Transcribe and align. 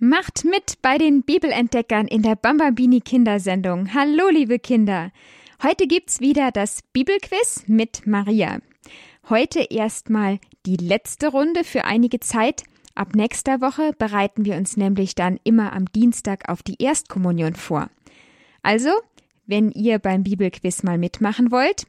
Macht 0.00 0.44
mit 0.44 0.80
bei 0.80 0.96
den 0.96 1.24
Bibelentdeckern 1.24 2.06
in 2.06 2.22
der 2.22 2.36
Bambambini 2.36 3.00
Kindersendung. 3.00 3.92
Hallo, 3.94 4.28
liebe 4.30 4.60
Kinder. 4.60 5.10
Heute 5.60 5.88
gibt's 5.88 6.20
wieder 6.20 6.52
das 6.52 6.82
Bibelquiz 6.92 7.64
mit 7.66 8.06
Maria. 8.06 8.58
Heute 9.28 9.58
erstmal 9.58 10.38
die 10.66 10.76
letzte 10.76 11.26
Runde 11.26 11.64
für 11.64 11.84
einige 11.84 12.20
Zeit. 12.20 12.62
Ab 12.94 13.16
nächster 13.16 13.60
Woche 13.60 13.92
bereiten 13.98 14.44
wir 14.44 14.54
uns 14.54 14.76
nämlich 14.76 15.16
dann 15.16 15.40
immer 15.42 15.72
am 15.72 15.86
Dienstag 15.86 16.48
auf 16.48 16.62
die 16.62 16.80
Erstkommunion 16.80 17.56
vor. 17.56 17.90
Also, 18.62 18.90
wenn 19.46 19.72
ihr 19.72 19.98
beim 19.98 20.22
Bibelquiz 20.22 20.84
mal 20.84 20.98
mitmachen 20.98 21.50
wollt, 21.50 21.88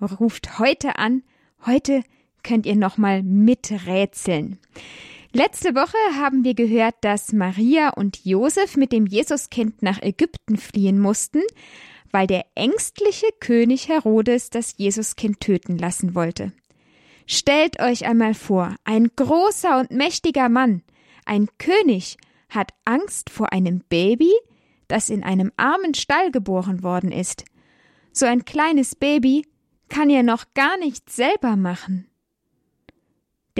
ruft 0.00 0.60
heute 0.60 0.98
an. 1.00 1.24
Heute 1.66 2.04
könnt 2.44 2.64
ihr 2.64 2.76
nochmal 2.76 3.24
miträtseln. 3.24 4.60
Letzte 5.32 5.76
Woche 5.76 5.96
haben 6.16 6.42
wir 6.42 6.54
gehört, 6.54 6.96
dass 7.02 7.32
Maria 7.32 7.90
und 7.90 8.24
Josef 8.24 8.76
mit 8.76 8.90
dem 8.90 9.06
Jesuskind 9.06 9.80
nach 9.80 10.02
Ägypten 10.02 10.56
fliehen 10.56 10.98
mussten, 10.98 11.42
weil 12.10 12.26
der 12.26 12.46
ängstliche 12.56 13.28
König 13.38 13.88
Herodes 13.88 14.50
das 14.50 14.74
Jesuskind 14.76 15.38
töten 15.38 15.78
lassen 15.78 16.16
wollte. 16.16 16.52
Stellt 17.26 17.80
euch 17.80 18.06
einmal 18.06 18.34
vor, 18.34 18.74
ein 18.82 19.08
großer 19.14 19.78
und 19.78 19.92
mächtiger 19.92 20.48
Mann, 20.48 20.82
ein 21.24 21.46
König, 21.58 22.16
hat 22.48 22.72
Angst 22.84 23.30
vor 23.30 23.52
einem 23.52 23.84
Baby, 23.88 24.32
das 24.88 25.10
in 25.10 25.22
einem 25.22 25.52
armen 25.56 25.94
Stall 25.94 26.32
geboren 26.32 26.82
worden 26.82 27.12
ist. 27.12 27.44
So 28.12 28.26
ein 28.26 28.44
kleines 28.44 28.96
Baby 28.96 29.46
kann 29.88 30.10
ja 30.10 30.24
noch 30.24 30.46
gar 30.54 30.76
nichts 30.78 31.14
selber 31.14 31.54
machen. 31.54 32.09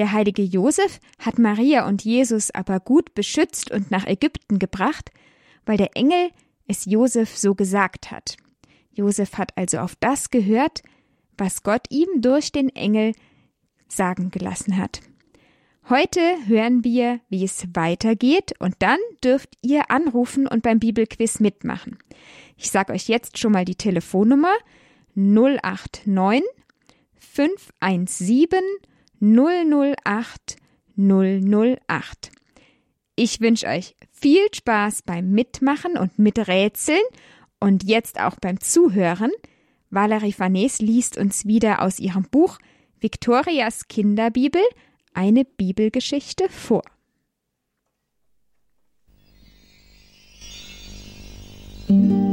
Der 0.01 0.13
heilige 0.13 0.41
Josef 0.41 0.99
hat 1.19 1.39
Maria 1.39 1.87
und 1.87 2.07
Jesus 2.07 2.51
aber 2.53 2.81
gut 2.81 3.15
beschützt 3.15 3.71
und 3.71 3.91
nach 3.91 4.07
Ägypten 4.07 4.59
gebracht, 4.59 5.13
weil 5.67 5.77
der 5.77 5.95
Engel 5.95 6.31
es 6.67 6.87
Josef 6.87 7.37
so 7.37 7.55
gesagt 7.55 8.11
hat. 8.11 8.39
Josef 8.95 9.37
hat 9.37 9.55
also 9.59 9.77
auf 9.77 9.97
das 9.97 10.31
gehört, 10.31 10.83
was 11.37 11.63
Gott 11.63 11.83
ihm 11.91 12.09
durch 12.23 12.51
den 12.51 12.71
Engel 12.71 13.13
sagen 13.89 14.31
gelassen 14.31 14.79
hat. 14.79 15.03
Heute 15.91 16.23
hören 16.47 16.83
wir, 16.83 17.21
wie 17.29 17.45
es 17.45 17.67
weitergeht 17.75 18.55
und 18.59 18.77
dann 18.79 18.99
dürft 19.23 19.51
ihr 19.61 19.91
anrufen 19.91 20.47
und 20.47 20.63
beim 20.63 20.79
Bibelquiz 20.79 21.41
mitmachen. 21.41 21.99
Ich 22.57 22.71
sage 22.71 22.95
euch 22.95 23.07
jetzt 23.07 23.37
schon 23.37 23.53
mal 23.53 23.67
die 23.67 23.77
Telefonnummer 23.77 24.55
089 25.15 26.43
517 27.19 28.61
008 29.21 30.57
008. 30.97 32.31
Ich 33.17 33.41
wünsche 33.41 33.67
euch 33.67 33.95
viel 34.11 34.47
Spaß 34.55 35.03
beim 35.03 35.31
Mitmachen 35.31 35.97
und 35.97 36.19
Miträtseln 36.19 37.03
und 37.59 37.85
jetzt 37.85 38.21
auch 38.21 38.37
beim 38.41 38.61
Zuhören. 38.61 39.31
Valerie 39.91 40.33
Farnes 40.33 40.81
liest 40.81 41.19
uns 41.19 41.47
wieder 41.47 41.83
aus 41.83 41.99
ihrem 41.99 42.25
Buch 42.25 42.59
Victorias 42.99 43.89
Kinderbibel 43.89 44.63
eine 45.13 45.45
Bibelgeschichte 45.45 46.49
vor. 46.49 46.83
Musik 51.89 52.30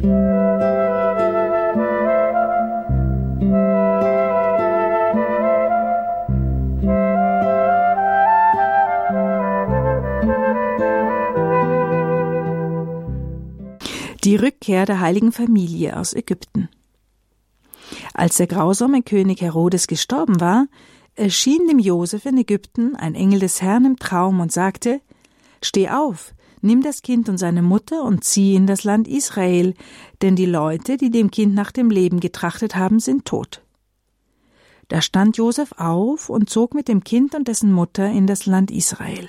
Die 0.00 0.04
Rückkehr 14.36 14.86
der 14.86 15.00
heiligen 15.00 15.32
Familie 15.32 15.96
aus 15.96 16.14
Ägypten. 16.14 16.68
Als 18.14 18.36
der 18.36 18.46
grausame 18.46 19.02
König 19.02 19.40
Herodes 19.40 19.88
gestorben 19.88 20.40
war, 20.40 20.68
erschien 21.16 21.66
dem 21.66 21.80
Josef 21.80 22.24
in 22.24 22.38
Ägypten 22.38 22.94
ein 22.94 23.16
Engel 23.16 23.40
des 23.40 23.62
Herrn 23.62 23.84
im 23.84 23.96
Traum 23.98 24.38
und 24.38 24.52
sagte: 24.52 25.00
Steh 25.60 25.88
auf, 25.88 26.34
nimm 26.60 26.82
das 26.82 27.02
Kind 27.02 27.28
und 27.28 27.38
seine 27.38 27.62
Mutter 27.62 28.02
und 28.04 28.24
zieh 28.24 28.54
in 28.54 28.66
das 28.66 28.84
Land 28.84 29.08
Israel, 29.08 29.74
denn 30.22 30.36
die 30.36 30.46
Leute, 30.46 30.96
die 30.96 31.10
dem 31.10 31.30
Kind 31.30 31.54
nach 31.54 31.72
dem 31.72 31.90
Leben 31.90 32.20
getrachtet 32.20 32.76
haben, 32.76 33.00
sind 33.00 33.24
tot. 33.24 33.62
Da 34.88 35.02
stand 35.02 35.36
Josef 35.36 35.72
auf 35.76 36.30
und 36.30 36.48
zog 36.48 36.74
mit 36.74 36.88
dem 36.88 37.04
Kind 37.04 37.34
und 37.34 37.46
dessen 37.46 37.72
Mutter 37.72 38.08
in 38.08 38.26
das 38.26 38.46
Land 38.46 38.70
Israel. 38.70 39.28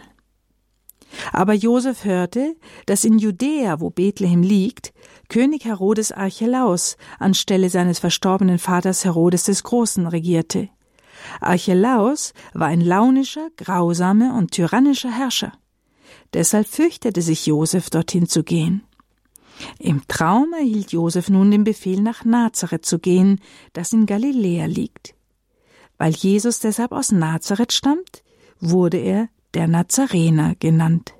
Aber 1.33 1.53
Josef 1.53 2.05
hörte, 2.05 2.55
dass 2.85 3.03
in 3.03 3.17
Judäa, 3.17 3.79
wo 3.79 3.89
Bethlehem 3.89 4.43
liegt, 4.43 4.93
König 5.27 5.65
Herodes 5.65 6.11
Archelaus 6.11 6.97
anstelle 7.19 7.69
seines 7.69 7.99
verstorbenen 7.99 8.59
Vaters 8.59 9.05
Herodes 9.05 9.43
des 9.43 9.63
Großen 9.63 10.07
regierte. 10.07 10.69
Archelaus 11.41 12.33
war 12.53 12.67
ein 12.67 12.81
launischer, 12.81 13.49
grausamer 13.57 14.35
und 14.35 14.51
tyrannischer 14.51 15.11
Herrscher. 15.11 15.53
Deshalb 16.33 16.67
fürchtete 16.67 17.21
sich 17.21 17.45
Josef, 17.45 17.89
dorthin 17.89 18.27
zu 18.27 18.43
gehen. 18.43 18.83
Im 19.79 20.07
Traum 20.07 20.53
erhielt 20.53 20.91
Josef 20.91 21.29
nun 21.29 21.51
den 21.51 21.63
Befehl, 21.63 22.01
nach 22.01 22.23
Nazareth 22.23 22.85
zu 22.85 22.99
gehen, 22.99 23.41
das 23.73 23.93
in 23.93 24.05
Galiläa 24.05 24.65
liegt. 24.65 25.15
Weil 25.97 26.13
Jesus 26.13 26.59
deshalb 26.59 26.91
aus 26.91 27.11
Nazareth 27.11 27.73
stammt, 27.73 28.23
wurde 28.59 28.97
er 28.97 29.29
der 29.53 29.67
Nazarener 29.67 30.55
genannt. 30.55 31.13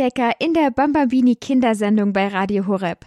Bibelentdecker 0.00 0.32
in 0.38 0.54
der 0.54 0.70
Bambambini 0.70 1.36
Kindersendung 1.36 2.14
bei 2.14 2.28
Radio 2.28 2.66
Horeb. 2.66 3.04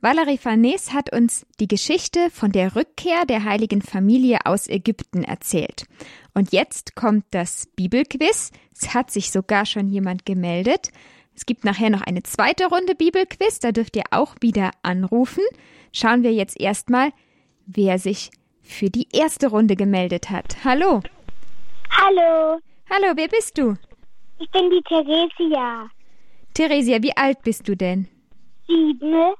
Valerie 0.00 0.38
Farnes 0.38 0.92
hat 0.92 1.12
uns 1.12 1.46
die 1.60 1.68
Geschichte 1.68 2.30
von 2.30 2.50
der 2.50 2.74
Rückkehr 2.74 3.24
der 3.26 3.44
heiligen 3.44 3.80
Familie 3.80 4.38
aus 4.44 4.66
Ägypten 4.66 5.22
erzählt. 5.22 5.84
Und 6.34 6.52
jetzt 6.52 6.96
kommt 6.96 7.26
das 7.30 7.68
Bibelquiz. 7.76 8.50
Es 8.74 8.92
hat 8.92 9.12
sich 9.12 9.30
sogar 9.30 9.66
schon 9.66 9.86
jemand 9.86 10.26
gemeldet. 10.26 10.88
Es 11.36 11.46
gibt 11.46 11.64
nachher 11.64 11.90
noch 11.90 12.02
eine 12.02 12.24
zweite 12.24 12.66
Runde 12.66 12.96
Bibelquiz, 12.96 13.60
da 13.60 13.70
dürft 13.70 13.94
ihr 13.94 14.04
auch 14.10 14.34
wieder 14.40 14.72
anrufen. 14.82 15.44
Schauen 15.92 16.24
wir 16.24 16.32
jetzt 16.32 16.60
erstmal, 16.60 17.12
wer 17.66 18.00
sich 18.00 18.32
für 18.62 18.90
die 18.90 19.06
erste 19.12 19.46
Runde 19.46 19.76
gemeldet 19.76 20.28
hat. 20.28 20.64
Hallo. 20.64 21.02
Hallo. 21.90 22.58
Hallo, 22.90 23.12
wer 23.14 23.28
bist 23.28 23.56
du? 23.58 23.76
Ich 24.40 24.50
bin 24.50 24.70
die 24.70 24.82
Theresia. 24.82 25.88
Theresia, 26.54 27.02
wie 27.02 27.16
alt 27.16 27.42
bist 27.42 27.68
du 27.68 27.76
denn? 27.76 28.08
Sieben. 28.66 29.34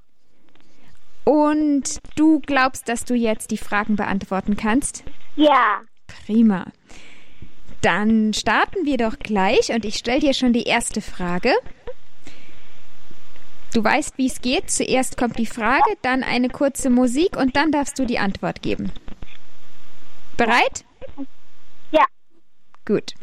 Und 1.25 2.01
du 2.17 2.41
glaubst, 2.41 2.89
dass 2.89 3.05
du 3.05 3.15
jetzt 3.15 3.51
die 3.51 3.59
Fragen 3.59 3.97
beantworten 3.97 4.57
kannst? 4.57 5.05
Ja. 5.37 5.81
Prima. 6.07 6.67
Dann 7.81 8.33
starten 8.33 8.85
wir 8.85 8.97
doch 8.97 9.19
gleich 9.19 9.71
und 9.73 9.85
ich 9.85 9.97
stelle 9.97 10.21
dir 10.21 10.35
schon 10.35 10.53
die 10.53 10.65
erste 10.65 11.01
Frage. 11.01 11.53
Du 13.75 13.83
weißt, 13.83 14.19
wie 14.19 14.27
es 14.27 14.41
geht. 14.41 14.71
Zuerst 14.71 15.17
kommt 15.17 15.39
die 15.39 15.47
Frage, 15.47 15.97
dann 16.03 16.23
eine 16.23 16.49
kurze 16.49 16.91
Musik 16.91 17.37
und 17.37 17.57
dann 17.57 17.73
darfst 17.73 17.99
du 17.99 18.05
die 18.05 18.19
Antwort 18.19 18.63
geben. 18.63 18.93
Bereit? 20.37 20.85
Ja. 21.91 22.05
Gut. 22.85 23.15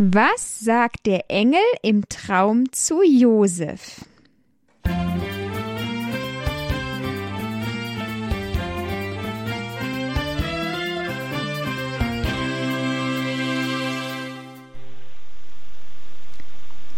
Was 0.00 0.60
sagt 0.60 1.06
der 1.06 1.28
Engel 1.28 1.58
im 1.82 2.08
Traum 2.08 2.70
zu 2.70 3.02
Josef? 3.02 4.04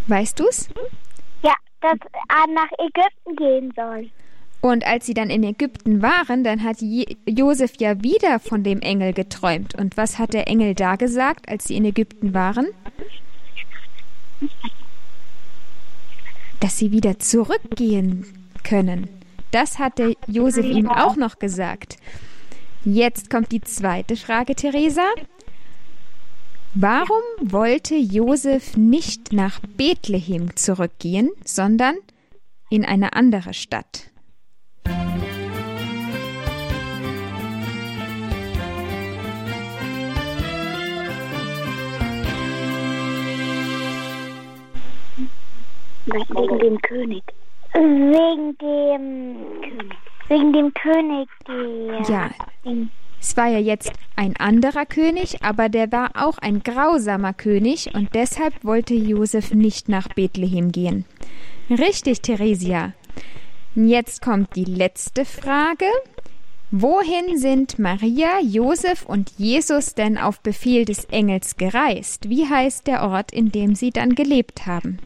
Weißt 0.07 0.39
du's? 0.39 0.69
Ja, 1.43 1.55
dass 1.81 1.97
er 2.29 2.53
nach 2.53 2.71
Ägypten 2.79 3.37
gehen 3.37 3.73
soll. 3.75 4.11
Und 4.61 4.87
als 4.87 5.07
sie 5.07 5.15
dann 5.15 5.31
in 5.31 5.43
Ägypten 5.43 6.03
waren, 6.03 6.45
dann 6.45 6.63
hat 6.63 6.79
Josef 7.27 7.73
ja 7.79 8.03
wieder 8.03 8.39
von 8.39 8.63
dem 8.63 8.81
Engel 8.81 9.15
geträumt. 9.15 9.75
Und 9.75 9.97
was 9.97 10.19
hat 10.19 10.35
der 10.35 10.49
Engel 10.49 10.75
da 10.75 10.97
gesagt, 10.97 11.49
als 11.49 11.65
sie 11.65 11.77
in 11.77 11.85
Ägypten 11.87 12.35
waren? 12.35 12.67
Dass 16.61 16.77
sie 16.77 16.93
wieder 16.93 17.19
zurückgehen 17.19 18.27
können. 18.63 19.09
Das 19.51 19.79
hat 19.79 19.99
der 19.99 20.15
Josef 20.27 20.67
ihm 20.67 20.89
auch 20.89 21.17
noch 21.17 21.39
gesagt. 21.39 21.97
Jetzt 22.85 23.31
kommt 23.31 23.53
die 23.53 23.63
zweite 23.63 24.17
Frage, 24.17 24.55
Theresa. 24.55 25.07
Warum 26.75 27.23
wollte 27.41 27.97
Josef 27.97 28.77
nicht 28.77 29.33
nach 29.33 29.59
Bethlehem 29.77 30.55
zurückgehen, 30.55 31.31
sondern 31.45 31.97
in 32.69 32.85
eine 32.85 33.15
andere 33.15 33.55
Stadt? 33.55 34.10
Wegen 46.13 46.59
dem 46.59 46.83
König. 46.83 47.23
Wegen 47.73 48.57
dem 48.59 49.37
König. 49.61 49.97
Wegen 50.29 50.53
dem 50.53 50.73
König, 50.75 51.29
der. 51.47 52.03
Ja. 52.09 52.31
Es 53.21 53.37
war 53.37 53.49
ja 53.49 53.59
jetzt 53.59 53.93
ein 54.17 54.37
anderer 54.37 54.87
König, 54.87 55.43
aber 55.43 55.69
der 55.69 55.93
war 55.93 56.13
auch 56.15 56.39
ein 56.39 56.63
grausamer 56.63 57.35
König 57.35 57.95
und 57.95 58.15
deshalb 58.15 58.65
wollte 58.65 58.95
Josef 58.95 59.53
nicht 59.53 59.89
nach 59.89 60.09
Bethlehem 60.09 60.73
gehen. 60.73 61.05
Richtig, 61.69 62.23
Theresia. 62.23 62.95
Jetzt 63.75 64.23
kommt 64.23 64.57
die 64.57 64.65
letzte 64.65 65.25
Frage. 65.25 65.85
Wohin 66.71 67.37
sind 67.37 67.79
Maria, 67.79 68.41
Josef 68.41 69.05
und 69.05 69.33
Jesus 69.37 69.95
denn 69.95 70.17
auf 70.17 70.41
Befehl 70.41 70.85
des 70.85 71.05
Engels 71.07 71.57
gereist? 71.57 72.29
Wie 72.31 72.49
heißt 72.49 72.87
der 72.87 73.03
Ort, 73.03 73.33
in 73.33 73.51
dem 73.51 73.75
sie 73.75 73.91
dann 73.91 74.15
gelebt 74.15 74.67
haben? 74.67 74.99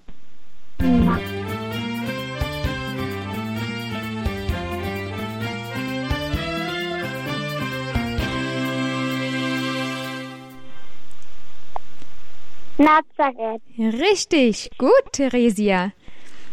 Nazareth. 12.76 13.62
Richtig, 13.78 14.70
gut, 14.76 14.90
Theresia. 15.12 15.92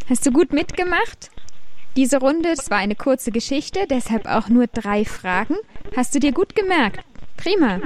Hast 0.09 0.25
du 0.25 0.31
gut 0.31 0.53
mitgemacht? 0.53 1.29
Diese 1.97 2.19
Runde, 2.19 2.53
das 2.55 2.71
war 2.71 2.77
eine 2.77 2.95
kurze 2.95 3.31
Geschichte, 3.31 3.85
deshalb 3.89 4.27
auch 4.27 4.47
nur 4.47 4.67
drei 4.67 5.03
Fragen. 5.03 5.55
Hast 5.95 6.15
du 6.15 6.19
dir 6.19 6.31
gut 6.31 6.55
gemerkt? 6.55 7.03
Prima. 7.35 7.81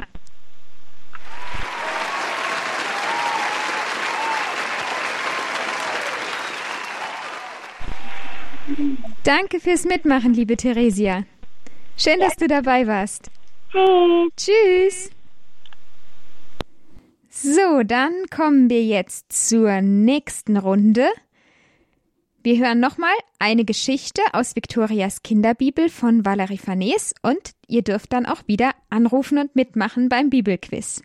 Danke 9.23 9.59
fürs 9.59 9.85
Mitmachen, 9.85 10.33
liebe 10.33 10.57
Theresia. 10.57 11.23
Schön, 11.97 12.19
dass 12.19 12.35
du 12.35 12.47
dabei 12.47 12.88
warst. 12.88 13.29
Tschüss. 13.71 14.31
Tschüss. 14.38 15.12
So, 17.29 17.83
dann 17.83 18.13
kommen 18.29 18.69
wir 18.69 18.83
jetzt 18.83 19.31
zur 19.31 19.81
nächsten 19.81 20.57
Runde. 20.57 21.07
Wir 22.44 22.59
hören 22.59 22.79
nochmal 22.79 23.15
eine 23.39 23.65
Geschichte 23.65 24.21
aus 24.31 24.56
Viktorias 24.56 25.21
Kinderbibel 25.21 25.89
von 25.89 26.23
Valerie 26.25 26.57
Farnes 26.57 27.13
und 27.23 27.51
ihr 27.67 27.81
dürft 27.81 28.13
dann 28.13 28.25
auch 28.25 28.47
wieder 28.47 28.71
anrufen 28.89 29.38
und 29.38 29.56
mitmachen 29.56 30.09
beim 30.09 30.29
Bibelquiz. 30.29 31.01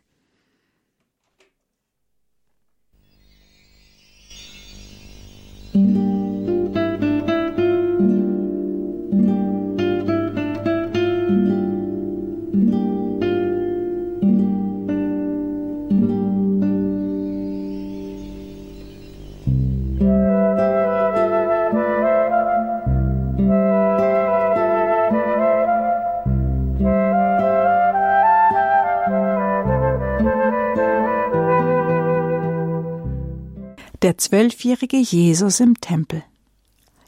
Der 34.11 34.19
zwölfjährige 34.19 34.97
Jesus 34.97 35.61
im 35.61 35.81
Tempel. 35.81 36.25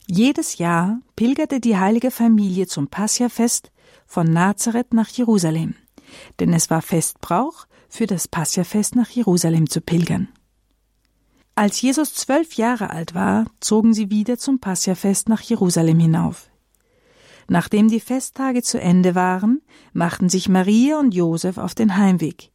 Jedes 0.06 0.58
Jahr 0.58 1.00
pilgerte 1.16 1.58
die 1.58 1.76
heilige 1.76 2.12
Familie 2.12 2.68
zum 2.68 2.86
Passiafest 2.86 3.72
von 4.06 4.32
Nazareth 4.32 4.94
nach 4.94 5.08
Jerusalem, 5.08 5.74
denn 6.38 6.52
es 6.52 6.70
war 6.70 6.80
Festbrauch, 6.80 7.66
für 7.88 8.06
das 8.06 8.28
Passiafest 8.28 8.94
nach 8.94 9.10
Jerusalem 9.10 9.68
zu 9.68 9.80
pilgern. 9.80 10.28
Als 11.56 11.80
Jesus 11.80 12.14
zwölf 12.14 12.52
Jahre 12.52 12.90
alt 12.90 13.16
war, 13.16 13.46
zogen 13.58 13.94
sie 13.94 14.12
wieder 14.12 14.38
zum 14.38 14.60
Passiafest 14.60 15.28
nach 15.28 15.40
Jerusalem 15.40 15.98
hinauf. 15.98 16.50
Nachdem 17.48 17.88
die 17.88 17.98
Festtage 17.98 18.62
zu 18.62 18.80
Ende 18.80 19.16
waren, 19.16 19.60
machten 19.92 20.28
sich 20.28 20.48
Maria 20.48 21.00
und 21.00 21.14
Josef 21.14 21.58
auf 21.58 21.74
den 21.74 21.96
Heimweg. 21.96 22.51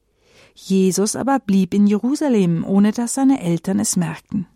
Jesus 0.60 1.16
aber 1.16 1.38
blieb 1.38 1.76
in 1.76 1.86
Jerusalem, 1.86 2.66
ohne 2.66 2.92
dass 2.92 3.14
seine 3.14 3.42
Eltern 3.42 3.80
es 3.80 3.96
merkten. 3.96 4.48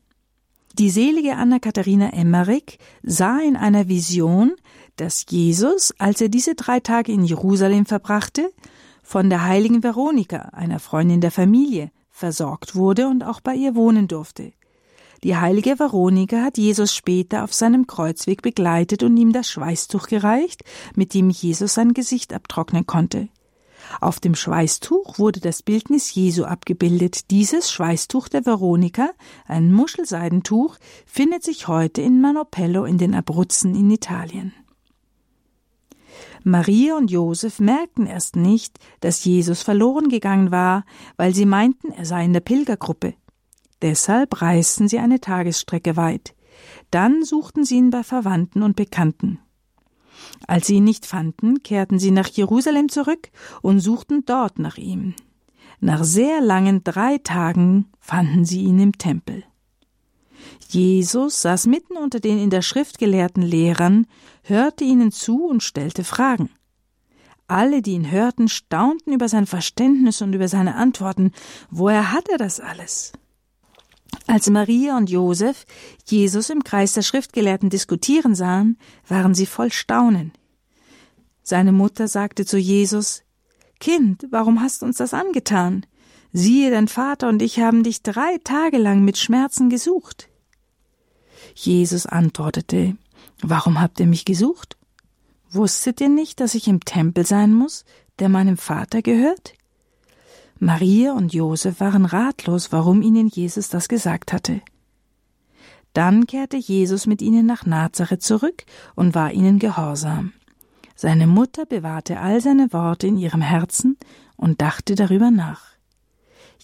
Die 0.80 0.89
selige 0.89 1.36
Anna 1.36 1.59
Katharina 1.59 2.09
Emmerich 2.09 2.80
sah 3.03 3.39
in 3.39 3.56
einer 3.56 3.88
Vision, 3.88 4.53
dass 4.95 5.25
Jesus, 5.30 5.94
als 6.00 6.19
er 6.19 6.30
diese 6.30 6.56
drei 6.56 6.80
Tage 6.80 7.12
in 7.12 7.24
Jerusalem 7.24 7.86
verbrachte, 7.86 8.51
von 9.03 9.30
der 9.30 9.45
heiligen 9.45 9.83
Veronika, 9.83 10.50
einer 10.53 10.80
Freundin 10.80 11.21
der 11.21 11.30
Familie, 11.30 11.92
versorgt 12.09 12.75
wurde 12.75 13.07
und 13.07 13.24
auch 13.24 13.39
bei 13.39 13.53
ihr 13.53 13.75
wohnen 13.75 14.07
durfte. 14.07 14.53
Die 15.24 15.38
heilige 15.38 15.77
Veronika 15.77 16.42
hat 16.42 16.57
Jesus 16.57 16.95
später 16.95 17.44
auf 17.44 17.53
seinem 17.53 17.86
Kreuzweg 17.86 18.41
begleitet 18.41 19.03
und 19.03 19.15
ihm 19.17 19.34
das 19.34 19.50
Schweißtuch 19.50 20.08
gereicht, 20.08 20.63
mit 20.96 21.13
dem 21.13 21.29
Jesus 21.29 21.75
sein 21.75 21.93
Gesicht 21.93 22.34
abtrocknen 22.34 22.88
konnte. 22.88 23.29
Auf 24.00 24.19
dem 24.19 24.36
Schweißtuch 24.36 25.19
wurde 25.19 25.39
das 25.39 25.63
Bildnis 25.63 26.13
Jesu 26.13 26.45
abgebildet. 26.45 27.29
Dieses 27.31 27.71
Schweißtuch 27.71 28.27
der 28.29 28.45
Veronika, 28.45 29.10
ein 29.48 29.71
Muschelseidentuch, 29.74 30.77
findet 31.05 31.43
sich 31.43 31.67
heute 31.67 32.01
in 32.01 32.21
Manopello 32.21 32.86
in 32.86 32.98
den 32.98 33.13
Abruzzen 33.13 33.75
in 33.75 33.89
Italien. 33.89 34.53
Maria 36.43 36.98
und 36.98 37.12
Josef 37.12 37.60
merkten 37.60 38.07
erst 38.07 38.36
nicht, 38.36 38.79
dass 39.00 39.24
Jesus 39.24 39.62
verloren 39.62 40.10
gegangen 40.10 40.51
war, 40.51 40.86
weil 41.15 41.36
sie 41.36 41.45
meinten, 41.45 41.91
er 41.91 42.05
sei 42.05 42.25
in 42.25 42.33
der 42.33 42.39
Pilgergruppe. 42.39 43.13
Deshalb 43.81 44.41
reisten 44.41 44.88
sie 44.88 45.00
eine 45.00 45.19
Tagesstrecke 45.19 45.98
weit. 45.98 46.36
Dann 46.89 47.24
suchten 47.24 47.63
sie 47.63 47.77
ihn 47.77 47.89
bei 47.89 48.03
Verwandten 48.03 48.63
und 48.63 48.75
Bekannten. 48.75 49.39
Als 50.47 50.67
sie 50.67 50.75
ihn 50.75 50.83
nicht 50.83 51.05
fanden, 51.05 51.63
kehrten 51.63 51.99
sie 51.99 52.11
nach 52.11 52.27
Jerusalem 52.27 52.89
zurück 52.89 53.29
und 53.61 53.79
suchten 53.79 54.23
dort 54.25 54.59
nach 54.59 54.77
ihm. 54.77 55.15
Nach 55.79 56.03
sehr 56.03 56.41
langen 56.41 56.83
drei 56.83 57.17
Tagen 57.17 57.87
fanden 57.99 58.45
sie 58.45 58.61
ihn 58.61 58.79
im 58.79 58.97
Tempel. 58.97 59.43
Jesus 60.69 61.41
saß 61.41 61.67
mitten 61.67 61.97
unter 61.97 62.19
den 62.19 62.37
in 62.37 62.49
der 62.49 62.61
Schrift 62.61 62.97
gelehrten 62.97 63.43
Lehrern, 63.43 64.07
hörte 64.43 64.83
ihnen 64.83 65.11
zu 65.11 65.45
und 65.45 65.63
stellte 65.63 66.03
Fragen. 66.03 66.49
Alle, 67.47 67.81
die 67.81 67.91
ihn 67.91 68.09
hörten, 68.09 68.47
staunten 68.47 69.11
über 69.11 69.27
sein 69.27 69.45
Verständnis 69.45 70.21
und 70.21 70.33
über 70.33 70.47
seine 70.47 70.75
Antworten. 70.75 71.33
Woher 71.69 72.13
hat 72.13 72.29
er 72.29 72.37
das 72.37 72.61
alles? 72.61 73.11
Als 74.31 74.50
Maria 74.50 74.95
und 74.95 75.09
Josef 75.09 75.65
Jesus 76.05 76.50
im 76.50 76.63
Kreis 76.63 76.93
der 76.93 77.01
Schriftgelehrten 77.01 77.69
diskutieren 77.69 78.33
sahen, 78.33 78.77
waren 79.05 79.35
sie 79.35 79.45
voll 79.45 79.73
Staunen. 79.73 80.31
Seine 81.43 81.73
Mutter 81.73 82.07
sagte 82.07 82.45
zu 82.45 82.57
Jesus 82.57 83.23
Kind, 83.81 84.27
warum 84.29 84.61
hast 84.61 84.81
du 84.81 84.85
uns 84.85 84.95
das 84.95 85.13
angetan? 85.13 85.85
Siehe, 86.31 86.71
dein 86.71 86.88
Vater 86.88 87.27
und 87.27 87.41
ich 87.41 87.59
haben 87.59 87.83
dich 87.83 88.03
drei 88.03 88.38
Tage 88.41 88.77
lang 88.77 89.03
mit 89.03 89.17
Schmerzen 89.17 89.69
gesucht. 89.69 90.29
Jesus 91.53 92.05
antwortete 92.05 92.95
Warum 93.41 93.81
habt 93.81 94.00
ihr 94.00 94.07
mich 94.07 94.23
gesucht? 94.23 94.77
Wusstet 95.50 96.00
ihr 96.00 96.07
nicht, 96.07 96.39
dass 96.39 96.55
ich 96.55 96.69
im 96.69 96.79
Tempel 96.79 97.25
sein 97.25 97.53
muss, 97.53 97.83
der 98.19 98.29
meinem 98.29 98.55
Vater 98.55 99.01
gehört? 99.01 99.55
Maria 100.63 101.13
und 101.13 101.34
Josef 101.34 101.80
waren 101.80 102.06
ratlos, 102.06 102.72
warum 102.72 103.01
ihnen 103.01 103.27
Jesus 103.27 103.70
das 103.70 103.89
gesagt 103.89 104.32
hatte. 104.32 104.62
Dann 105.94 106.27
kehrte 106.27 106.56
Jesus 106.56 107.08
mit 107.08 107.24
ihnen 107.24 107.48
nach 107.48 107.65
Nazareth 107.65 108.22
zurück 108.22 108.63
und 108.94 109.15
war 109.15 109.34
ihnen 109.34 109.58
gehorsam. 109.58 110.34
Seine 110.96 111.25
Mutter 111.25 111.65
bewahrte 111.65 112.20
all 112.20 112.41
seine 112.41 112.72
Worte 112.74 113.08
in 113.08 113.18
ihrem 113.18 113.41
Herzen 113.41 113.98
und 114.38 114.62
dachte 114.62 114.94
darüber 114.94 115.32
nach. 115.32 115.63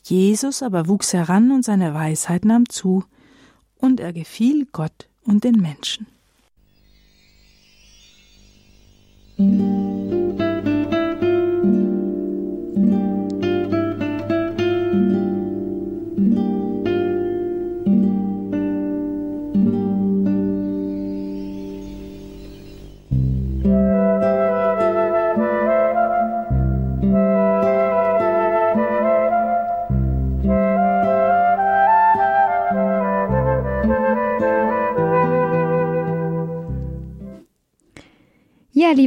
Jesus 0.03 0.61
aber 0.61 0.87
wuchs 0.87 1.13
heran 1.13 1.51
und 1.51 1.65
seine 1.65 1.95
Weisheit 1.95 2.45
nahm 2.45 2.69
zu, 2.69 3.03
und 3.77 3.99
er 3.99 4.13
gefiel 4.13 4.67
Gott 4.71 5.09
und 5.23 5.43
den 5.43 5.55
Menschen. 5.55 6.05
Ja, 9.37 9.96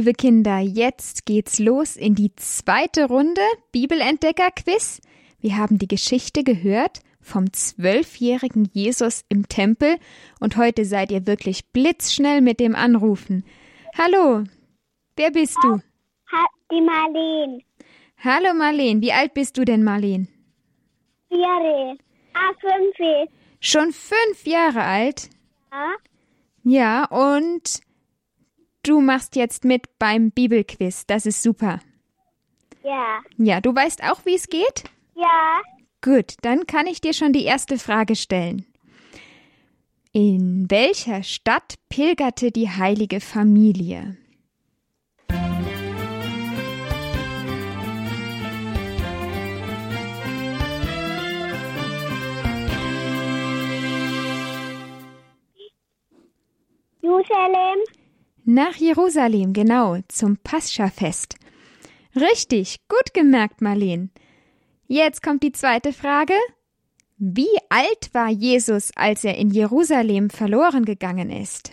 liebe 0.01 0.13
Kinder, 0.13 0.57
jetzt 0.57 1.27
geht's 1.27 1.59
los 1.59 1.95
in 1.95 2.15
die 2.15 2.33
zweite 2.35 3.05
Runde 3.05 3.41
Bibelentdecker-Quiz. 3.71 4.99
Wir 5.39 5.57
haben 5.57 5.77
die 5.77 5.87
Geschichte 5.87 6.43
gehört 6.43 7.01
vom 7.21 7.53
zwölfjährigen 7.53 8.67
Jesus 8.73 9.23
im 9.29 9.47
Tempel 9.47 9.97
und 10.39 10.57
heute 10.57 10.85
seid 10.85 11.11
ihr 11.11 11.27
wirklich 11.27 11.67
blitzschnell 11.67 12.41
mit 12.41 12.59
dem 12.59 12.73
Anrufen. 12.73 13.45
Hallo, 13.95 14.43
wer 15.17 15.29
bist 15.29 15.59
du? 15.61 15.79
Die 16.71 16.81
Marleen. 16.81 17.61
Hallo 18.17 18.55
Marleen, 18.55 19.03
wie 19.03 19.13
alt 19.13 19.35
bist 19.35 19.55
du 19.59 19.65
denn, 19.65 19.83
Marleen? 19.83 20.27
Vier. 21.27 21.95
Ah, 22.33 22.51
fünf. 22.59 23.29
Schon 23.59 23.91
fünf 23.91 24.47
Jahre 24.47 24.81
alt? 24.81 25.29
Ja. 25.71 25.93
Ja, 26.63 27.05
und 27.05 27.81
du 28.83 29.01
machst 29.01 29.35
jetzt 29.35 29.65
mit 29.65 29.97
beim 29.99 30.31
Bibelquiz. 30.31 31.05
Das 31.05 31.25
ist 31.25 31.43
super. 31.43 31.79
Ja. 32.83 33.21
Ja, 33.37 33.61
du 33.61 33.73
weißt 33.75 34.03
auch, 34.03 34.25
wie 34.25 34.35
es 34.35 34.47
geht? 34.47 34.83
Ja. 35.15 35.61
Gut, 36.01 36.35
dann 36.41 36.65
kann 36.65 36.87
ich 36.87 36.99
dir 37.01 37.13
schon 37.13 37.33
die 37.33 37.43
erste 37.43 37.77
Frage 37.77 38.15
stellen. 38.15 38.65
In 40.13 40.69
welcher 40.69 41.23
Stadt 41.23 41.75
pilgerte 41.89 42.51
die 42.51 42.69
heilige 42.69 43.21
Familie? 43.21 44.17
Jerusalem. 57.01 58.00
Nach 58.43 58.75
Jerusalem, 58.75 59.53
genau, 59.53 59.99
zum 60.07 60.37
Pascha-Fest. 60.37 61.35
Richtig, 62.15 62.79
gut 62.87 63.13
gemerkt, 63.13 63.61
Marleen. 63.61 64.09
Jetzt 64.87 65.21
kommt 65.21 65.43
die 65.43 65.51
zweite 65.51 65.93
Frage. 65.93 66.33
Wie 67.17 67.55
alt 67.69 68.09
war 68.13 68.29
Jesus, 68.29 68.91
als 68.95 69.23
er 69.23 69.37
in 69.37 69.51
Jerusalem 69.51 70.31
verloren 70.31 70.85
gegangen 70.85 71.29
ist? 71.29 71.71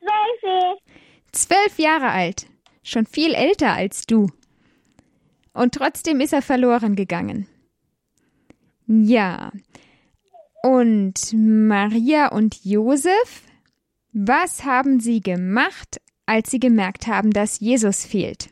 Zwölf. 0.00 0.78
Zwölf 1.32 1.78
Jahre 1.78 2.10
alt, 2.10 2.46
schon 2.82 3.06
viel 3.06 3.32
älter 3.32 3.72
als 3.72 4.06
du. 4.06 4.28
Und 5.56 5.74
trotzdem 5.74 6.20
ist 6.20 6.34
er 6.34 6.42
verloren 6.42 6.96
gegangen. 6.96 7.46
Ja. 8.86 9.52
Und 10.62 11.32
Maria 11.32 12.28
und 12.28 12.62
Josef, 12.62 13.42
was 14.12 14.66
haben 14.66 15.00
sie 15.00 15.20
gemacht, 15.20 15.98
als 16.26 16.50
sie 16.50 16.60
gemerkt 16.60 17.06
haben, 17.06 17.30
dass 17.30 17.58
Jesus 17.60 18.04
fehlt? 18.04 18.50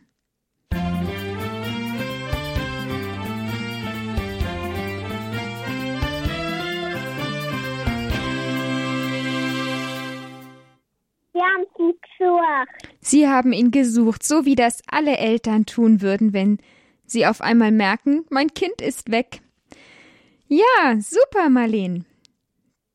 Wir 11.33 11.43
haben 11.43 11.67
sie 11.77 11.93
gesucht. 12.01 12.97
Sie 13.03 13.29
haben 13.29 13.53
ihn 13.53 13.71
gesucht, 13.71 14.23
so 14.23 14.47
wie 14.47 14.55
das 14.55 14.81
alle 14.87 15.19
Eltern 15.19 15.67
tun 15.67 16.01
würden, 16.01 16.33
wenn 16.33 16.57
sie 17.07 17.27
auf 17.27 17.41
einmal 17.41 17.73
merken, 17.73 18.25
mein 18.31 18.53
Kind 18.55 18.81
ist 18.81 19.11
weg. 19.11 19.41
Ja, 20.49 21.01
super, 21.01 21.49
Marleen. 21.51 22.05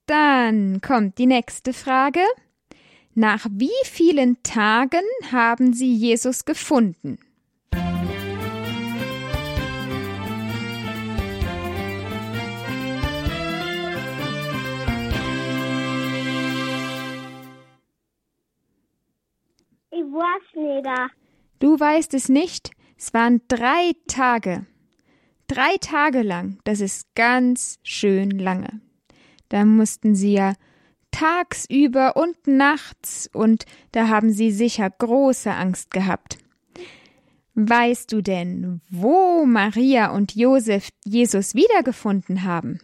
Dann 0.06 0.82
kommt 0.82 1.18
die 1.18 1.28
nächste 1.28 1.74
Frage. 1.74 2.22
Nach 3.13 3.46
wie 3.51 3.70
vielen 3.84 4.42
Tagen 4.44 5.04
haben 5.32 5.74
Sie 5.74 5.94
Jesus 5.94 6.46
gefunden? 6.46 7.20
Ich 19.92 20.06
weiß 20.06 20.56
nicht. 20.56 20.88
Du 21.60 21.80
weißt 21.80 22.13
es 22.13 22.30
nicht? 22.30 22.72
Es 23.00 23.13
waren 23.13 23.41
drei 23.48 23.94
Tage. 24.08 24.65
Drei 25.48 25.77
Tage 25.79 26.22
lang. 26.22 26.60
Das 26.65 26.82
ist 26.82 27.15
ganz 27.15 27.79
schön 27.82 28.32
lange. 28.32 28.82
Da 29.48 29.63
mussten 29.63 30.15
sie 30.15 30.34
ja 30.34 30.53
tagsüber 31.10 32.18
und 32.18 32.46
nachts 32.46 33.29
und 33.32 33.65
da 33.94 34.10
haben 34.10 34.32
sie 34.32 34.51
sicher 34.51 34.89
große 34.89 35.50
Angst 35.50 35.91
gehabt. 35.91 36.39
Weißt 37.56 38.12
du 38.12 38.22
denn, 38.22 38.82
wo 38.89 39.46
Maria 39.46 40.12
und 40.12 40.36
Josef 40.36 40.89
Jesus 41.06 41.56
wiedergefunden 41.56 42.44
haben? 42.44 42.79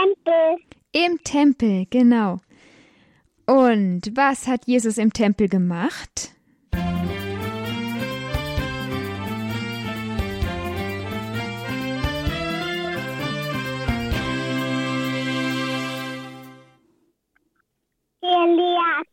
Tempel. 0.00 0.56
Im 0.92 1.22
Tempel, 1.24 1.86
genau. 1.90 2.38
Und 3.46 4.16
was 4.16 4.46
hat 4.46 4.66
Jesus 4.66 4.96
im 4.96 5.12
Tempel 5.12 5.48
gemacht? 5.48 6.34
Gelehrt. 18.22 19.08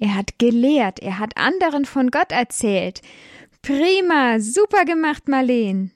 Er 0.00 0.14
hat 0.14 0.38
gelehrt, 0.38 1.00
er 1.00 1.18
hat 1.18 1.36
anderen 1.36 1.84
von 1.84 2.10
Gott 2.10 2.32
erzählt. 2.32 3.02
Prima, 3.62 4.40
super 4.40 4.84
gemacht, 4.84 5.28
Marleen. 5.28 5.92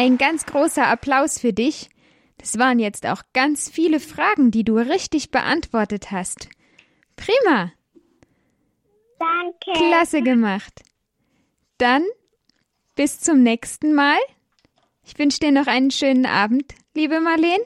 Ein 0.00 0.16
ganz 0.16 0.46
großer 0.46 0.86
Applaus 0.86 1.38
für 1.38 1.52
dich. 1.52 1.90
Das 2.38 2.58
waren 2.58 2.78
jetzt 2.78 3.04
auch 3.04 3.22
ganz 3.34 3.68
viele 3.68 4.00
Fragen, 4.00 4.50
die 4.50 4.64
du 4.64 4.78
richtig 4.78 5.30
beantwortet 5.30 6.10
hast. 6.10 6.48
Prima, 7.16 7.70
Danke. 9.18 9.72
klasse 9.74 10.22
gemacht. 10.22 10.80
Dann 11.76 12.02
bis 12.94 13.20
zum 13.20 13.42
nächsten 13.42 13.92
Mal. 13.92 14.16
Ich 15.04 15.18
wünsche 15.18 15.38
dir 15.38 15.52
noch 15.52 15.66
einen 15.66 15.90
schönen 15.90 16.24
Abend, 16.24 16.72
liebe 16.94 17.20
Marleen. 17.20 17.60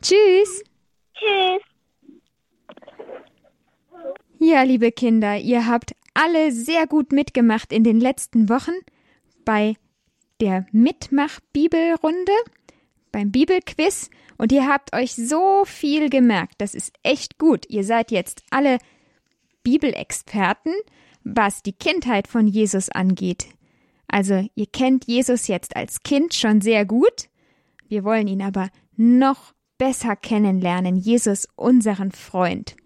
Tschüss. 0.00 0.62
Tschüss. 1.14 1.62
Ja, 4.38 4.62
liebe 4.62 4.92
Kinder, 4.92 5.36
ihr 5.36 5.66
habt 5.66 5.96
alle 6.14 6.52
sehr 6.52 6.86
gut 6.86 7.10
mitgemacht 7.10 7.72
in 7.72 7.82
den 7.82 7.98
letzten 7.98 8.48
Wochen 8.48 8.74
bei 9.44 9.74
der 10.40 10.66
Mitmach-Bibelrunde, 10.72 12.32
beim 13.12 13.30
Bibelquiz 13.30 14.10
Und 14.36 14.52
ihr 14.52 14.68
habt 14.68 14.94
euch 14.94 15.14
so 15.14 15.64
viel 15.64 16.10
gemerkt. 16.10 16.54
Das 16.58 16.74
ist 16.74 16.92
echt 17.02 17.38
gut. 17.38 17.64
Ihr 17.68 17.82
seid 17.82 18.10
jetzt 18.10 18.42
alle 18.50 18.78
Bibelexperten, 19.64 20.72
was 21.24 21.62
die 21.62 21.72
Kindheit 21.72 22.28
von 22.28 22.46
Jesus 22.46 22.88
angeht. 22.88 23.48
Also 24.06 24.48
ihr 24.54 24.66
kennt 24.66 25.06
Jesus 25.06 25.48
jetzt 25.48 25.76
als 25.76 26.02
Kind 26.02 26.34
schon 26.34 26.60
sehr 26.60 26.86
gut. 26.86 27.28
Wir 27.88 28.04
wollen 28.04 28.28
ihn 28.28 28.42
aber 28.42 28.68
noch 28.96 29.52
besser 29.76 30.16
kennenlernen. 30.16 30.96
Jesus, 30.96 31.46
unseren 31.56 32.12
Freund. 32.12 32.76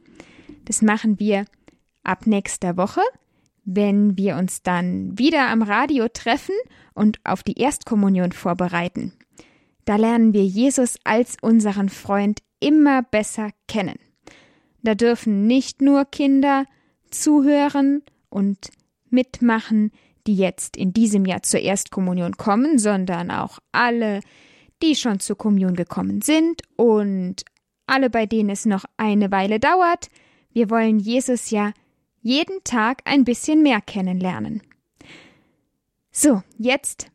Das 0.64 0.82
machen 0.82 1.18
wir 1.18 1.44
ab 2.02 2.26
nächster 2.26 2.76
Woche, 2.76 3.02
wenn 3.64 4.16
wir 4.16 4.37
uns 4.37 4.62
dann 4.62 5.19
wieder 5.19 5.49
am 5.49 5.62
Radio 5.62 6.09
treffen 6.09 6.54
und 6.95 7.19
auf 7.25 7.42
die 7.42 7.59
Erstkommunion 7.59 8.33
vorbereiten. 8.33 9.12
Da 9.85 9.97
lernen 9.97 10.33
wir 10.33 10.45
Jesus 10.45 10.97
als 11.04 11.37
unseren 11.40 11.88
Freund 11.88 12.40
immer 12.61 13.02
besser 13.02 13.50
kennen. 13.69 13.97
Da 14.83 14.95
dürfen 14.95 15.47
nicht 15.47 15.81
nur 15.81 16.04
Kinder 16.04 16.66
zuhören 17.11 18.02
und 18.31 18.71
mitmachen, 19.11 19.92
die 20.26 20.37
jetzt 20.37 20.76
in 20.76 20.92
diesem 20.92 21.25
Jahr 21.25 21.42
zur 21.42 21.61
Erstkommunion 21.61 22.37
kommen, 22.37 22.78
sondern 22.78 23.31
auch 23.31 23.59
alle, 23.73 24.21
die 24.83 24.95
schon 24.95 25.21
zur 25.21 25.37
Kommunion 25.37 25.75
gekommen 25.75 26.23
sind 26.23 26.62
und 26.76 27.45
alle, 27.87 28.11
bei 28.11 28.26
denen 28.26 28.50
es 28.50 28.64
noch 28.64 28.85
eine 28.97 29.31
Weile 29.31 29.61
dauert. 29.61 30.09
Wir 30.52 30.71
wollen 30.71 30.99
Jesus 30.99 31.50
ja 31.50 31.73
jeden 32.22 32.64
Tag 32.64 33.02
ein 33.04 33.24
bisschen 33.24 33.62
mehr 33.62 33.80
kennenlernen. 33.80 34.62
So, 36.10 36.42
jetzt 36.58 37.10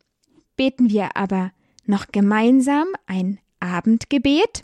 beten 0.56 0.90
wir 0.90 1.16
aber 1.16 1.52
noch 1.86 2.08
gemeinsam 2.12 2.88
ein 3.06 3.40
Abendgebet. 3.60 4.64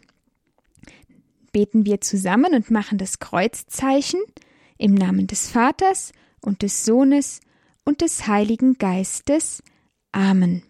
Beten 1.52 1.86
wir 1.86 2.02
zusammen 2.02 2.54
und 2.54 2.72
machen 2.72 2.98
das 2.98 3.20
Kreuzzeichen 3.20 4.20
im 4.78 4.94
Namen 4.94 5.28
des 5.28 5.50
Vaters 5.50 6.12
und 6.42 6.62
des 6.62 6.84
Sohnes 6.84 7.40
und 7.86 8.02
des 8.02 8.28
Heiligen 8.28 8.78
Geistes. 8.78 9.64
Amen. 10.12 10.64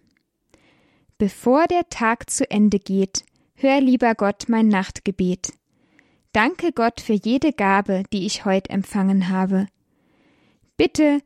Bevor 1.17 1.67
der 1.67 1.87
Tag 1.89 2.29
zu 2.29 2.49
Ende 2.51 2.79
geht, 2.79 3.23
hör 3.55 3.79
lieber 3.79 4.13
Gott 4.13 4.45
mein 4.49 4.67
Nachtgebet. 4.67 5.53
Danke 6.33 6.71
Gott 6.71 6.99
für 6.99 7.13
jede 7.13 7.53
Gabe, 7.53 8.03
die 8.11 8.25
ich 8.25 8.43
heut 8.43 8.69
empfangen 8.69 9.29
habe. 9.29 9.67
Bitte, 10.77 11.21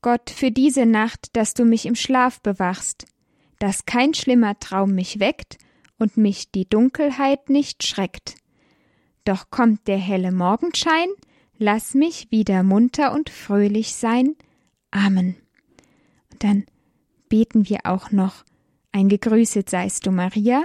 Gott, 0.00 0.30
für 0.30 0.52
diese 0.52 0.86
Nacht, 0.86 1.36
dass 1.36 1.54
du 1.54 1.64
mich 1.64 1.86
im 1.86 1.96
Schlaf 1.96 2.40
bewachst, 2.40 3.06
dass 3.58 3.84
kein 3.84 4.14
schlimmer 4.14 4.58
Traum 4.60 4.94
mich 4.94 5.18
weckt 5.18 5.58
und 5.98 6.16
mich 6.16 6.52
die 6.52 6.68
Dunkelheit 6.68 7.50
nicht 7.50 7.84
schreckt. 7.84 8.36
Doch 9.24 9.50
kommt 9.50 9.88
der 9.88 9.98
helle 9.98 10.30
Morgenschein, 10.30 11.08
lass 11.58 11.94
mich 11.94 12.30
wieder 12.30 12.62
munter 12.62 13.12
und 13.12 13.30
fröhlich 13.30 13.94
sein. 13.94 14.36
Amen. 14.92 15.34
Und 16.30 16.44
dann 16.44 16.64
beten 17.28 17.68
wir 17.68 17.80
auch 17.84 18.12
noch 18.12 18.44
ein 18.92 19.08
Gegrüßet 19.08 19.68
seist 19.68 20.06
du 20.06 20.12
Maria. 20.12 20.64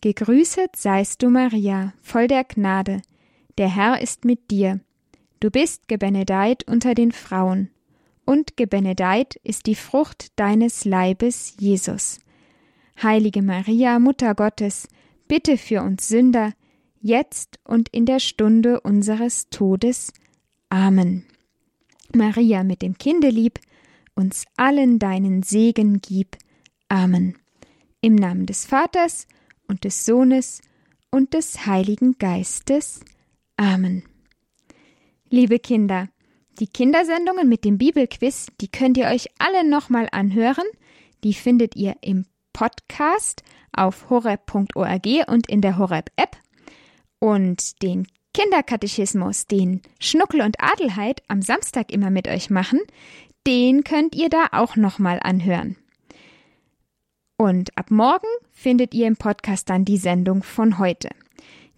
Gegrüßet 0.00 0.76
seist 0.76 1.22
du 1.22 1.30
Maria, 1.30 1.92
voll 2.02 2.28
der 2.28 2.44
Gnade, 2.44 3.02
der 3.58 3.74
Herr 3.74 4.00
ist 4.00 4.24
mit 4.24 4.50
dir. 4.50 4.80
Du 5.40 5.50
bist 5.50 5.88
gebenedeit 5.88 6.64
unter 6.68 6.94
den 6.94 7.12
Frauen 7.12 7.70
und 8.24 8.56
gebenedeit 8.56 9.36
ist 9.42 9.66
die 9.66 9.74
Frucht 9.74 10.38
deines 10.38 10.84
Leibes, 10.84 11.54
Jesus. 11.58 12.20
Heilige 13.02 13.42
Maria, 13.42 13.98
Mutter 13.98 14.34
Gottes, 14.34 14.88
bitte 15.28 15.56
für 15.56 15.82
uns 15.82 16.08
Sünder, 16.08 16.52
jetzt 17.00 17.58
und 17.64 17.88
in 17.90 18.04
der 18.04 18.20
Stunde 18.20 18.80
unseres 18.80 19.48
Todes. 19.48 20.12
Amen. 20.68 21.24
Maria 22.14 22.64
mit 22.64 22.82
dem 22.82 22.98
Kindelieb, 22.98 23.60
uns 24.14 24.44
allen 24.56 24.98
deinen 24.98 25.42
Segen 25.42 26.00
gib. 26.00 26.36
Amen. 26.88 27.36
Im 28.00 28.14
Namen 28.14 28.46
des 28.46 28.66
Vaters 28.66 29.26
und 29.68 29.84
des 29.84 30.06
Sohnes 30.06 30.60
und 31.10 31.34
des 31.34 31.66
Heiligen 31.66 32.18
Geistes. 32.18 33.00
Amen. 33.56 34.04
Liebe 35.28 35.58
Kinder, 35.58 36.08
die 36.58 36.66
Kindersendungen 36.66 37.48
mit 37.48 37.64
dem 37.64 37.78
Bibelquiz, 37.78 38.46
die 38.60 38.68
könnt 38.68 38.96
ihr 38.96 39.06
euch 39.06 39.28
alle 39.38 39.68
nochmal 39.68 40.08
anhören. 40.12 40.64
Die 41.24 41.34
findet 41.34 41.76
ihr 41.76 41.96
im 42.00 42.26
Podcast 42.52 43.42
auf 43.72 44.08
horeb.org 44.08 45.06
und 45.26 45.48
in 45.48 45.60
der 45.60 45.78
Horeb-App. 45.78 46.36
Und 47.18 47.82
den 47.82 48.06
Kinderkatechismus, 48.32 49.46
den 49.46 49.82
Schnuckel 50.00 50.42
und 50.42 50.60
Adelheid 50.60 51.22
am 51.28 51.42
Samstag 51.42 51.92
immer 51.92 52.10
mit 52.10 52.28
euch 52.28 52.50
machen, 52.50 52.80
den 53.46 53.84
könnt 53.84 54.14
ihr 54.14 54.28
da 54.28 54.48
auch 54.52 54.76
nochmal 54.76 55.20
anhören. 55.22 55.76
Und 57.36 57.76
ab 57.76 57.90
morgen 57.90 58.28
findet 58.52 58.94
ihr 58.94 59.06
im 59.06 59.16
Podcast 59.16 59.68
dann 59.68 59.84
die 59.84 59.98
Sendung 59.98 60.42
von 60.42 60.78
heute. 60.78 61.10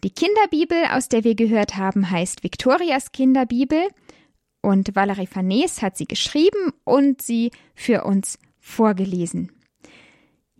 Die 0.04 0.10
Kinderbibel, 0.10 0.84
aus 0.92 1.08
der 1.08 1.24
wir 1.24 1.34
gehört 1.34 1.76
haben, 1.76 2.10
heißt 2.10 2.44
Viktorias 2.44 3.10
Kinderbibel 3.10 3.88
und 4.62 4.94
Valerie 4.94 5.26
Farnes 5.26 5.82
hat 5.82 5.96
sie 5.96 6.06
geschrieben 6.06 6.72
und 6.84 7.20
sie 7.22 7.50
für 7.74 8.04
uns 8.04 8.38
vorgelesen. 8.60 9.50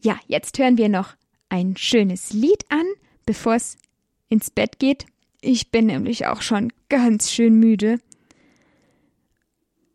Ja, 0.02 0.18
jetzt 0.26 0.58
hören 0.58 0.78
wir 0.78 0.88
noch 0.88 1.14
ein 1.48 1.76
schönes 1.76 2.32
Lied 2.32 2.64
an, 2.68 2.84
bevor 3.26 3.54
es 3.54 3.76
ins 4.28 4.50
Bett 4.50 4.78
geht. 4.78 5.06
Ich 5.40 5.70
bin 5.70 5.87
nämlich 5.87 6.26
auch 6.26 6.42
schon 6.42 6.72
ganz 6.88 7.30
schön 7.30 7.61
müde. 7.61 8.00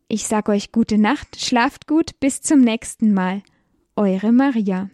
Ich 0.08 0.28
sag 0.28 0.48
euch 0.48 0.72
gute 0.72 0.98
Nacht, 0.98 1.42
schlaft 1.42 1.88
gut, 1.88 2.20
bis 2.20 2.42
zum 2.42 2.62
nächsten 2.62 3.14
Mal. 3.14 3.42
Eure 3.96 4.32
Maria. 4.32 4.90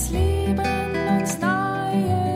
das 0.00 0.10
Leben 0.10 0.58
uns 1.18 1.38
neue 1.40 2.29